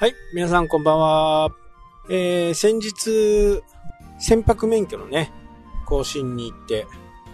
[0.00, 1.50] はい、皆さんこんばんは。
[2.08, 3.64] えー、先日、
[4.20, 5.32] 船舶免許のね、
[5.86, 6.86] 更新に行って、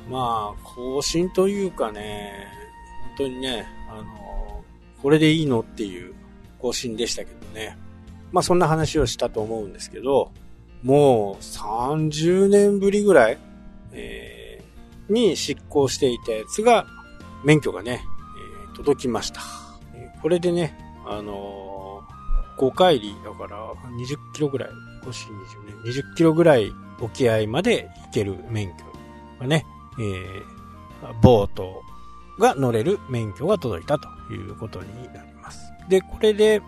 [0.08, 2.48] まあ、更新というかね、
[3.18, 4.64] 本当にね、あの、
[5.02, 6.14] これでいいのっていう
[6.58, 7.76] 更新でしたけどね。
[8.32, 10.32] まあそんな話をしたと思うんですけど、
[10.82, 13.38] もう30年ぶりぐらい、
[13.92, 16.86] えー、に執行していたやつが、
[17.44, 18.02] 免許がね、
[18.70, 19.42] えー、届きました。
[20.22, 20.74] これでね、
[21.06, 21.63] あの
[22.58, 24.70] 5海里、だから20キロぐらい、
[25.02, 28.84] 5 20年、20キロぐらい沖合まで行ける免許
[29.40, 29.66] がね、
[29.98, 31.82] えー、ボート
[32.38, 35.72] が乗れる免許が届いたということになります。
[35.88, 36.62] で、これで、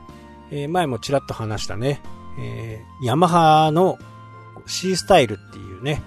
[0.50, 2.00] えー、前もちらっと話したね、
[2.38, 3.98] えー、ヤマハの
[4.66, 6.02] C スタイルっていうね、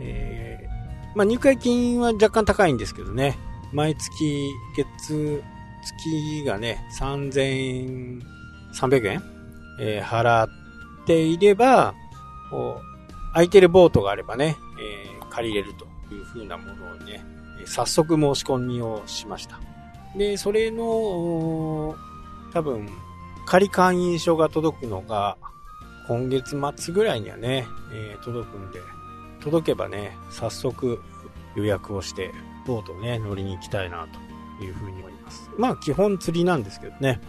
[0.00, 3.38] えー、まあ入会金は若干高いんですけどね、
[3.72, 5.42] 毎月月、
[5.84, 8.22] 月がね、3000円
[8.74, 9.22] 300円、
[9.80, 10.48] えー、払っ
[11.06, 11.94] ていれば、
[13.32, 17.24] 空いてるボートがあればね、えー、借りれるという風なものをね、
[17.66, 19.60] 早速申し込みをしました。
[20.16, 21.96] で、それの、
[22.52, 22.88] 多分、
[23.46, 25.36] 仮会員証が届くのが、
[26.08, 28.80] 今月末ぐらいにはね、えー、届くんで、
[29.40, 31.00] 届けばね、早速
[31.54, 32.32] 予約をして、
[32.66, 34.08] ボートね、乗りに行きたいな
[34.58, 35.50] というふうに思います。
[35.56, 37.20] まあ、基本釣りなんですけどね、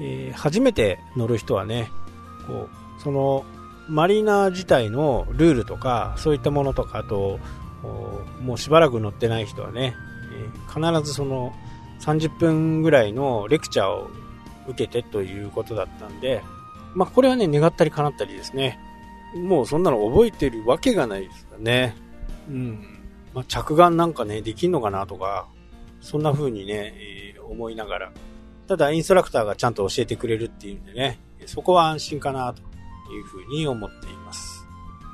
[0.00, 1.90] えー、初めて乗る人はね、
[2.46, 3.44] こう、その、
[3.88, 7.38] マリーナ自体のルールとか、そういったものとか、あと、
[8.40, 9.94] もうしばらく乗ってない人はね、
[10.32, 11.52] えー、必ずその
[12.00, 14.10] 30分ぐらいのレクチャーを
[14.66, 16.42] 受けてということだったんで、
[16.94, 18.78] まあこれはね、願ったり叶ったりですね。
[19.36, 21.96] もうそんなの覚えてるわけがないですからね。
[22.48, 23.02] うん。
[23.34, 25.48] まあ着眼なんかね、できんのかなとか、
[26.00, 28.12] そんな風にね、えー、思いながら
[28.66, 32.62] ただ、インストラクターがちゃんと教えてくれるっていうんでね、そこは安心かなと
[33.12, 34.66] いうふうに思っています。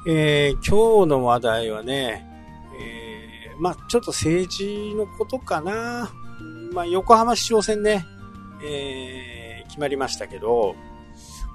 [0.07, 2.27] えー、今日の話題はね、
[2.81, 6.11] えー、まあちょっと政治のことかな。
[6.73, 8.07] まあ横浜市長選ね、
[8.65, 10.77] えー、決まりましたけど、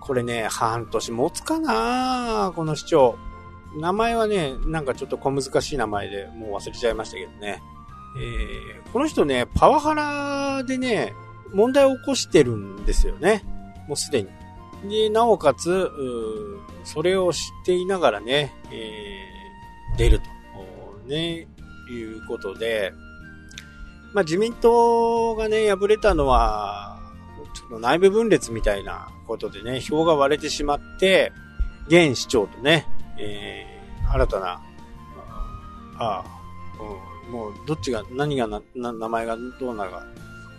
[0.01, 3.17] これね、半年持つかなこの市長。
[3.78, 7.61] 名前はね、なんかちょっと小難しい名前でもう忘れちゃいましたけどね。
[8.17, 11.13] えー、この人ね、パワハラでね、
[11.53, 13.44] 問題を起こしてるんですよね。
[13.88, 14.29] もうすでに。
[14.89, 15.89] で、なおかつ、
[16.83, 20.25] それを知っていながらね、えー、出ると、
[21.07, 21.47] ね、
[21.91, 22.94] いうことで、
[24.13, 27.00] まあ自民党がね、敗れたのは、
[27.53, 31.31] ちょっと内部分裂みたいなことでね、票が割れてしまって、
[31.88, 34.61] 現市長とね、えー、新たな、
[35.97, 36.25] ああ、
[37.28, 40.05] うん、もうどっちが、何がな、名前がどうなるか、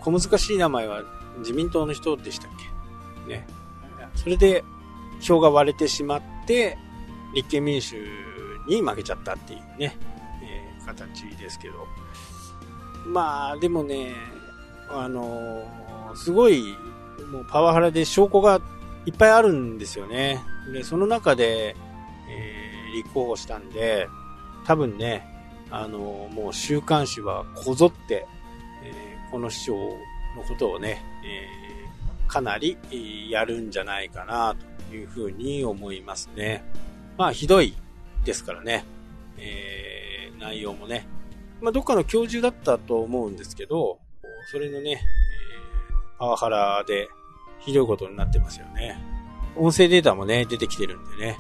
[0.06, 1.02] 小難しい名前は
[1.38, 2.50] 自民党の人でしたっ
[3.26, 3.28] け？
[3.28, 3.44] ね。
[4.14, 4.62] それで
[5.20, 6.78] 票が割れてしまって、
[7.34, 7.96] 立憲民主
[8.68, 9.96] に負けちゃったっていうね、
[10.44, 11.86] えー、形ですけど。
[13.04, 14.14] まあ、でもね、
[14.88, 16.76] あのー、すごい、
[17.32, 18.60] もうパワハラで証拠が
[19.06, 20.40] いっぱいあるんですよね。
[20.72, 21.74] で、その中で、
[22.28, 24.08] えー、立候補したんで、
[24.64, 25.26] 多分ね、
[25.70, 28.26] あのー、もう週刊誌はこぞって、
[29.30, 29.74] この市長
[30.36, 32.76] のことをね、えー、かなり
[33.30, 34.56] やるんじゃないかな
[34.88, 36.64] というふうに思いますね。
[37.16, 37.74] まあ、ひどい
[38.24, 38.84] ですからね、
[39.38, 41.06] えー、内容もね。
[41.60, 43.98] まあ、どっかの教授だったと思うんですけど、
[44.50, 47.08] それのね、えー、パワハラで
[47.60, 48.98] ひどいことになってますよね。
[49.56, 51.38] 音声データもね、出てきてるんでね、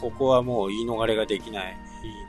[0.00, 1.76] ここはもう言い逃れができない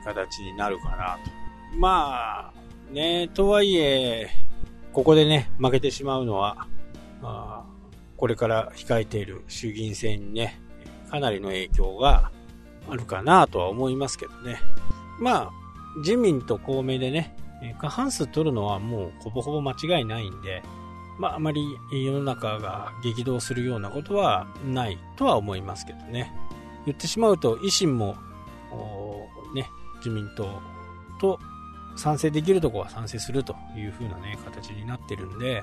[0.04, 1.30] 形になるかなと。
[1.76, 4.30] まあ、ね、とはいえ、
[4.94, 6.68] ここでね、負けてしまうのは、
[7.20, 7.64] あ
[8.16, 10.60] これから控えている衆議院選にね、
[11.10, 12.30] かなりの影響が
[12.88, 14.60] あるかなとは思いますけどね。
[15.20, 15.50] まあ、
[15.98, 17.34] 自民と公明でね、
[17.80, 20.62] 過半数取るのはもうほぼほぼ間違いないんで、
[21.18, 26.32] まああまり世の中が激動するようなことはないとは思いますけどね。
[26.86, 28.16] 言ってしまうと維新も、
[29.54, 29.66] ね、
[29.96, 30.60] 自民党
[31.20, 31.40] と
[31.96, 35.62] 賛成できるとこは賛成するという風なね、形になってるんで、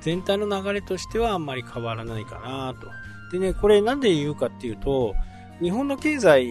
[0.00, 2.88] 全体の流れとしてはあんまり変わらないかなと。
[3.32, 5.14] でね、これなんで言うかっていうと、
[5.60, 6.46] 日本の経済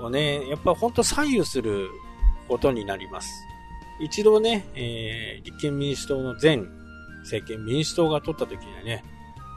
[0.00, 1.88] をね、やっぱほんと左右する
[2.48, 3.30] ことになります。
[4.00, 6.60] 一度ね、えー、立憲民主党の前
[7.22, 9.04] 政権民主党が取った時にはね、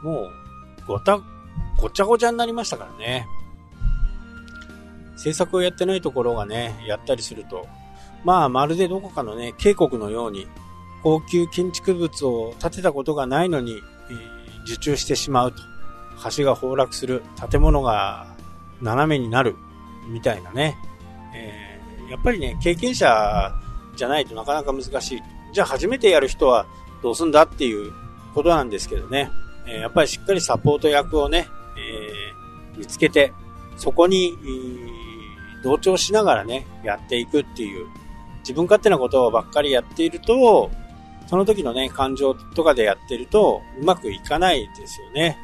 [0.02, 0.30] もう、
[0.86, 1.20] ごた、
[1.78, 3.26] ごちゃごちゃになりましたからね。
[5.12, 7.66] 政策をやってないところがね、やったりすると、
[8.24, 10.46] まあ、まるでどこかのね、渓谷のように、
[11.02, 15.58] 高級建築物を建てたことがないのに、えー、受注してしまうと。
[16.36, 18.26] 橋が崩落する、建物が
[18.80, 19.56] 斜めになる、
[20.08, 20.76] みたいなね、
[21.34, 23.52] えー、やっぱりね、経験者
[23.96, 25.22] じゃないとなかなか難しい。
[25.52, 26.66] じゃあ初めてやる人は
[27.02, 27.92] どうすんだっていう
[28.34, 29.30] ことなんですけどね、
[29.66, 33.32] えー、やっぱりしっかりサポート役をね、えー、見つけて、
[33.76, 34.36] そこに、
[35.64, 37.86] 同調しながらね、やっていくっていう、
[38.42, 40.70] 自分勝手なことばっかりやっていると、
[41.26, 45.38] その時のね、感情とかでやってると、うまくいかないですよね。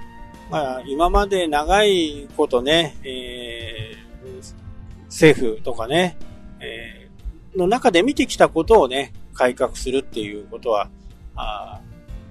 [0.50, 4.55] まあ、今まで長いことね、えー、
[5.06, 6.17] 政府とかね、
[6.61, 10.91] えー、の中で見てきたことをね、改革するっていうことは、
[11.37, 11.81] あ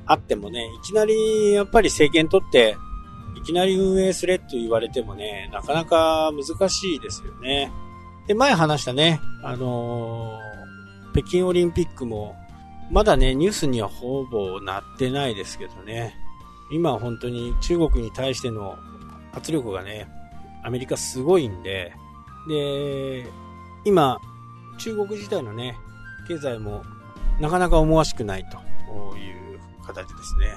[0.05, 2.77] あってもね、いきなりやっぱり政権取って、
[3.35, 7.71] いきなり運営すれって言われてもね、なかなか難しいですよね。
[8.27, 10.46] で、前話したね、あのー、
[11.17, 12.35] 北京オリンピックも、
[12.91, 16.15] まだね、ニュースにはほぼなってないですけどね。
[16.71, 18.77] 今本当に中国に対しての
[19.33, 20.07] 圧力がね、
[20.63, 21.91] アメリカすごいんで、
[22.47, 23.25] で、
[23.83, 24.19] 今、
[24.77, 25.75] 中国自体のね、
[26.27, 26.83] 経済も
[27.39, 30.53] なかなか思わしくないという形ですね。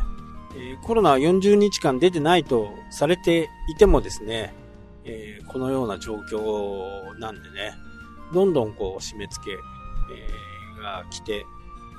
[0.58, 4.52] え、コロナは40日間出てないとされていてもですね、
[5.06, 7.72] え、このような状況なんでね、
[8.34, 9.56] どんどんこう締め付け、
[10.14, 11.46] えー、が来て、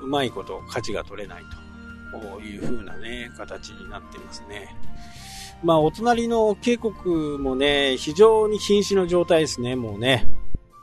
[0.00, 1.62] うまいこと価値が取れないと。
[2.42, 4.76] いう風なね、形になってますね。
[5.62, 10.26] まあ、お隣の渓谷もね、非常に瀕死の状態ですね、もうね。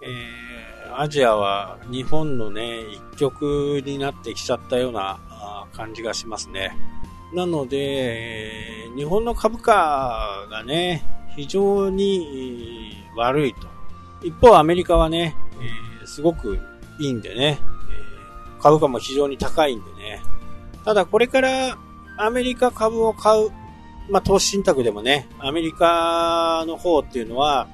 [0.01, 2.79] えー、アジアは日本のね、
[3.13, 6.75] 一極になってきちゃったような感じがしますね。
[7.33, 11.03] なので、日本の株価がね、
[11.35, 13.67] 非常に悪いと。
[14.23, 15.35] 一方、アメリカはね、
[16.01, 16.59] えー、すごく
[16.99, 17.59] いいんでね、
[17.91, 20.21] えー、株価も非常に高いんでね、
[20.85, 21.77] ただこれから
[22.17, 23.49] アメリカ株を買う、
[24.09, 27.67] まあ、投資信託でもね、アメリカの方っていうのは、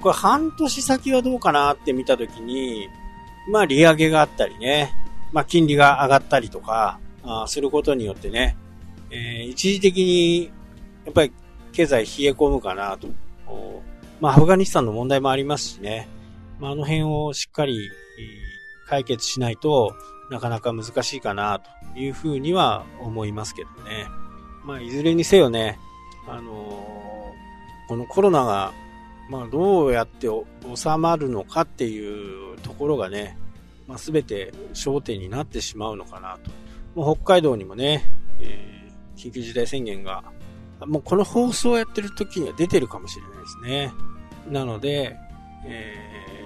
[0.00, 2.88] これ半年先はどうかなって見たときに、
[3.50, 4.92] まあ利上げがあったりね、
[5.32, 8.56] まあ金利が上がったりとか、あすることによってね、
[9.10, 10.52] えー、一時的に、
[11.04, 11.32] やっぱり
[11.72, 13.08] 経済冷え込むかなと。
[14.20, 16.08] まあアフガニスタンの問題もありますしね、
[16.58, 17.90] まああの辺をしっかり
[18.86, 19.94] 解決しないと、
[20.30, 21.60] なかなか難しいかな
[21.94, 24.06] というふうには思いますけどね。
[24.64, 25.78] まあ、いずれにせよね、
[26.26, 28.72] あのー、このコロナが、
[29.30, 30.28] まあ、どうやって
[30.74, 33.38] 収まるのかっていうところがね、
[33.86, 36.50] まあ、全て焦点になってしまうのかなと。
[37.00, 38.04] もう北海道にもね、
[38.40, 40.24] えー、緊急事態宣言が、
[40.80, 43.92] もうこの放送をやってる時には出てるかもしれないですね。
[44.50, 45.16] なので、
[45.64, 46.45] えー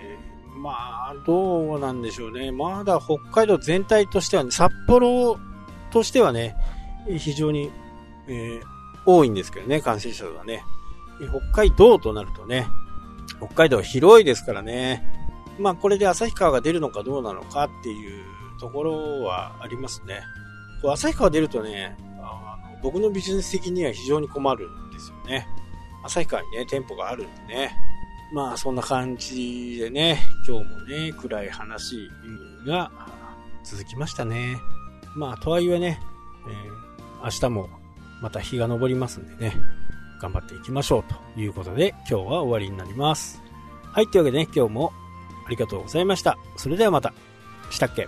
[0.56, 0.70] ま
[1.10, 2.52] あ、どうなんでしょうね。
[2.52, 5.38] まだ北海道全体としては、ね、札幌
[5.90, 6.56] としてはね、
[7.18, 7.70] 非常に、
[8.28, 8.62] えー、
[9.06, 10.62] 多いんですけどね、感染者がね。
[11.52, 12.66] 北海道となるとね、
[13.38, 15.02] 北海道は広いですからね。
[15.58, 18.24] まあ、これで旭川が出るのかどうなのかっていう
[18.58, 20.22] ところはありますね。
[20.82, 25.46] 旭川出るとね、あの僕のビジネス的には非常に困るんですよね。
[26.04, 27.89] 旭川にね、店舗があるんでね。
[28.32, 32.08] まあそんな感じでね、今日もね、暗い話
[32.66, 32.90] が
[33.64, 34.58] 続きましたね。
[35.16, 36.00] まあとはいえね、
[36.46, 37.68] えー、明日も
[38.22, 39.54] また日が昇りますんでね、
[40.20, 43.42] 頑張っていきましょうということで今日は終わりになります。
[43.92, 44.92] はい、というわけでね、今日も
[45.46, 46.38] ありがとうございました。
[46.56, 47.12] それではまた。
[47.70, 48.06] したっけ？